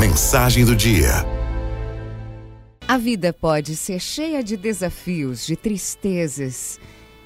Mensagem 0.00 0.64
do 0.64 0.74
dia. 0.74 1.10
A 2.88 2.96
vida 2.96 3.34
pode 3.34 3.76
ser 3.76 4.00
cheia 4.00 4.42
de 4.42 4.56
desafios, 4.56 5.44
de 5.44 5.56
tristezas 5.56 6.80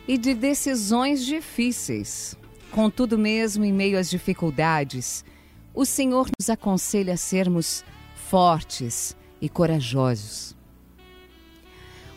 e 0.08 0.18
de 0.18 0.34
decisões 0.34 1.24
difíceis. 1.24 2.36
Contudo, 2.72 3.16
mesmo 3.16 3.64
em 3.64 3.72
meio 3.72 3.96
às 3.96 4.10
dificuldades, 4.10 5.24
o 5.72 5.84
Senhor 5.84 6.26
nos 6.36 6.50
aconselha 6.50 7.14
a 7.14 7.16
sermos 7.16 7.84
fortes 8.28 9.16
e 9.40 9.48
corajosos. 9.48 10.56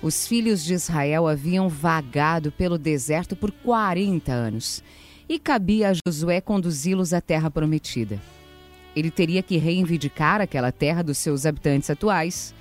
Os 0.02 0.28
filhos 0.28 0.64
de 0.64 0.74
Israel 0.74 1.28
haviam 1.28 1.70
vagado 1.70 2.52
pelo 2.52 2.80
deserto 2.80 3.36
por 3.36 3.52
40 3.52 4.32
anos 4.32 4.84
e 5.30 5.38
cabia 5.38 5.92
a 5.92 5.94
Josué 5.94 6.42
conduzi-los 6.42 7.14
à 7.14 7.22
terra 7.22 7.52
prometida. 7.52 8.20
Ele 8.98 9.12
teria 9.12 9.44
que 9.44 9.58
reivindicar 9.58 10.42
aquela 10.42 10.72
terra 10.72 11.04
dos 11.04 11.20
seus 11.20 11.46
habitantes 11.46 11.88
atuais, 11.88 12.52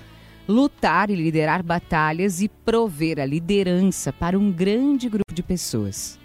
lutar 0.46 1.08
e 1.08 1.14
liderar 1.14 1.62
batalhas 1.62 2.42
e 2.42 2.48
prover 2.62 3.18
a 3.18 3.24
liderança 3.24 4.12
para 4.12 4.38
um 4.38 4.52
grande 4.52 5.08
grupo 5.08 5.32
de 5.32 5.42
pessoas. 5.42 6.18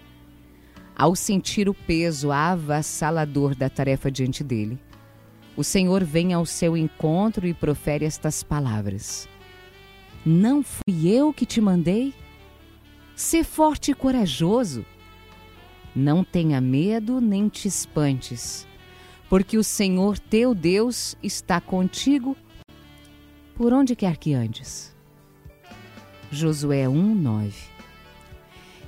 Ao 0.94 1.16
sentir 1.16 1.66
o 1.66 1.72
peso 1.72 2.30
avassalador 2.30 3.54
da 3.54 3.70
tarefa 3.70 4.10
diante 4.10 4.44
dele, 4.44 4.78
o 5.56 5.64
Senhor 5.64 6.04
vem 6.04 6.34
ao 6.34 6.44
seu 6.44 6.76
encontro 6.76 7.46
e 7.46 7.54
profere 7.54 8.04
estas 8.04 8.42
palavras: 8.42 9.26
Não 10.26 10.62
fui 10.62 11.08
eu 11.08 11.32
que 11.32 11.46
te 11.46 11.58
mandei? 11.58 12.12
Sê 13.16 13.42
forte 13.42 13.92
e 13.92 13.94
corajoso. 13.94 14.84
Não 15.96 16.22
tenha 16.22 16.60
medo 16.60 17.18
nem 17.18 17.48
te 17.48 17.66
espantes, 17.66 18.66
porque 19.32 19.56
o 19.56 19.64
Senhor 19.64 20.18
teu 20.18 20.54
Deus 20.54 21.16
está 21.22 21.58
contigo 21.58 22.36
por 23.54 23.72
onde 23.72 23.96
quer 23.96 24.18
que 24.18 24.34
andes. 24.34 24.94
Josué 26.30 26.86
1, 26.86 27.14
9. 27.14 27.50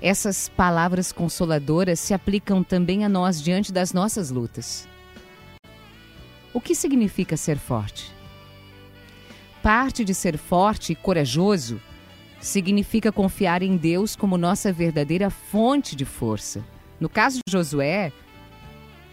Essas 0.03 0.47
palavras 0.51 1.13
consoladoras 1.13 1.99
se 1.99 2.13
aplicam 2.13 2.63
também 2.63 3.07
a 3.07 3.09
nós 3.09 3.41
diante 3.41 3.73
das 3.73 3.95
nossas 3.95 4.31
lutas. 4.31 4.87
O 6.53 6.61
que 6.61 6.75
significa 6.75 7.39
ser 7.39 7.57
forte? 7.57 8.13
Parte 9.63 10.05
de 10.05 10.13
ser 10.13 10.37
forte 10.37 10.93
e 10.93 10.95
corajoso 10.95 11.81
significa 12.39 13.11
confiar 13.11 13.63
em 13.63 13.79
Deus 13.79 14.15
como 14.15 14.37
nossa 14.37 14.71
verdadeira 14.71 15.31
fonte 15.31 15.97
de 15.97 16.05
força. 16.05 16.63
No 17.01 17.09
caso 17.09 17.39
de 17.49 17.51
Josué, 17.51 18.13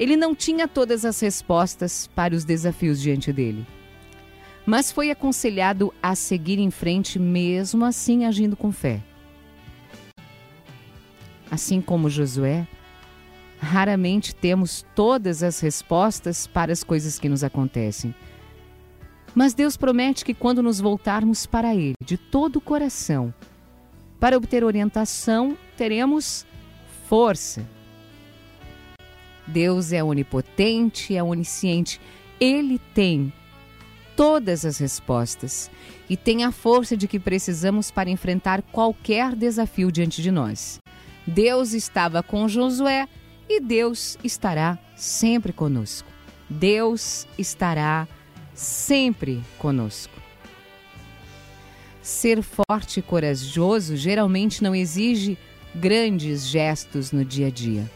ele 0.01 0.17
não 0.17 0.33
tinha 0.33 0.67
todas 0.67 1.05
as 1.05 1.19
respostas 1.19 2.09
para 2.15 2.35
os 2.35 2.43
desafios 2.43 2.99
diante 2.99 3.31
dele 3.31 3.65
mas 4.65 4.91
foi 4.91 5.11
aconselhado 5.11 5.93
a 6.01 6.15
seguir 6.15 6.59
em 6.59 6.69
frente, 6.69 7.17
mesmo 7.17 7.85
assim 7.85 8.25
agindo 8.25 8.55
com 8.55 8.71
fé. 8.71 9.01
Assim 11.49 11.81
como 11.81 12.09
Josué, 12.09 12.67
raramente 13.59 14.33
temos 14.33 14.85
todas 14.95 15.43
as 15.43 15.59
respostas 15.59 16.47
para 16.47 16.71
as 16.71 16.83
coisas 16.83 17.19
que 17.19 17.27
nos 17.27 17.43
acontecem. 17.43 18.15
Mas 19.33 19.53
Deus 19.53 19.77
promete 19.77 20.23
que 20.23 20.33
quando 20.33 20.61
nos 20.61 20.79
voltarmos 20.79 21.45
para 21.45 21.73
Ele 21.73 21.95
de 22.03 22.17
todo 22.17 22.57
o 22.57 22.61
coração, 22.61 23.33
para 24.19 24.37
obter 24.37 24.63
orientação, 24.63 25.57
teremos 25.75 26.45
força. 27.07 27.65
Deus 29.47 29.91
é 29.91 30.03
onipotente, 30.03 31.15
é 31.15 31.23
onisciente. 31.23 31.99
Ele 32.39 32.79
tem 32.93 33.31
todas 34.15 34.65
as 34.65 34.77
respostas 34.77 35.71
e 36.09 36.17
tem 36.17 36.43
a 36.43 36.51
força 36.51 36.95
de 36.95 37.07
que 37.07 37.19
precisamos 37.19 37.89
para 37.89 38.09
enfrentar 38.09 38.61
qualquer 38.61 39.35
desafio 39.35 39.91
diante 39.91 40.21
de 40.21 40.31
nós. 40.31 40.79
Deus 41.25 41.73
estava 41.73 42.21
com 42.21 42.47
Josué 42.47 43.07
e 43.49 43.59
Deus 43.59 44.17
estará 44.23 44.77
sempre 44.95 45.53
conosco. 45.53 46.07
Deus 46.49 47.27
estará 47.37 48.07
sempre 48.53 49.41
conosco. 49.57 50.13
Ser 52.01 52.41
forte 52.41 52.99
e 52.99 53.03
corajoso 53.03 53.95
geralmente 53.95 54.63
não 54.63 54.75
exige 54.75 55.37
grandes 55.73 56.47
gestos 56.47 57.11
no 57.11 57.23
dia 57.23 57.47
a 57.47 57.51
dia. 57.51 57.89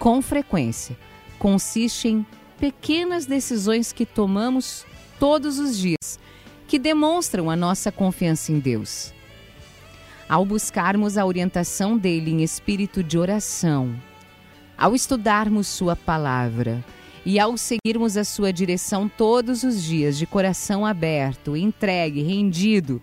Com 0.00 0.22
frequência, 0.22 0.96
consiste 1.38 2.08
em 2.08 2.26
pequenas 2.58 3.26
decisões 3.26 3.92
que 3.92 4.06
tomamos 4.06 4.86
todos 5.18 5.58
os 5.58 5.76
dias, 5.76 6.18
que 6.66 6.78
demonstram 6.78 7.50
a 7.50 7.54
nossa 7.54 7.92
confiança 7.92 8.50
em 8.50 8.58
Deus. 8.58 9.12
Ao 10.26 10.42
buscarmos 10.42 11.18
a 11.18 11.26
orientação 11.26 11.98
dele 11.98 12.30
em 12.30 12.42
espírito 12.42 13.04
de 13.04 13.18
oração, 13.18 13.94
ao 14.74 14.94
estudarmos 14.94 15.66
Sua 15.66 15.94
palavra 15.94 16.82
e 17.22 17.38
ao 17.38 17.58
seguirmos 17.58 18.16
a 18.16 18.24
Sua 18.24 18.54
direção 18.54 19.06
todos 19.06 19.64
os 19.64 19.84
dias 19.84 20.16
de 20.16 20.26
coração 20.26 20.86
aberto, 20.86 21.54
entregue, 21.54 22.22
rendido, 22.22 23.02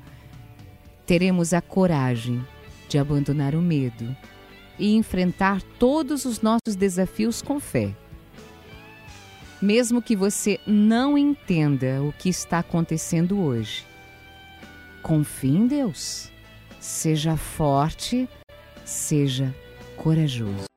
teremos 1.05 1.53
a 1.53 1.61
coragem 1.61 2.43
de 2.89 2.97
abandonar 2.97 3.53
o 3.53 3.61
medo 3.61 4.17
e 4.79 4.95
enfrentar 4.95 5.61
todos 5.79 6.25
os 6.25 6.41
nossos 6.41 6.75
desafios 6.75 7.41
com 7.41 7.59
fé 7.59 7.93
mesmo 9.61 10.01
que 10.01 10.15
você 10.15 10.59
não 10.65 11.17
entenda 11.17 12.01
o 12.01 12.13
que 12.13 12.29
está 12.29 12.59
acontecendo 12.59 13.39
hoje. 13.39 13.85
Confie 15.01 15.55
em 15.55 15.67
Deus. 15.67 16.31
Seja 16.79 17.35
forte, 17.35 18.29
seja 18.85 19.53
corajoso. 19.95 20.67